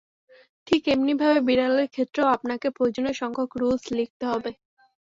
ঠিক 0.67 0.81
এমনি 0.87 1.13
ভাবে 1.21 1.39
বিড়ালের 1.47 1.87
ক্ষেত্রেও 1.93 2.27
আপনাকে 2.35 2.67
প্রয়োজনীয় 2.69 3.15
সংখ্যক 3.21 3.49
রুলস 3.55 3.83
লিখতে 3.97 4.25
হবে। 4.31 4.51